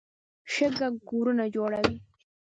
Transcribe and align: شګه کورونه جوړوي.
شګه 0.53 0.87
کورونه 1.07 1.45
جوړوي. 1.55 1.97